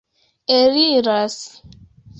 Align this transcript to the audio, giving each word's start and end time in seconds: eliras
eliras 0.55 1.61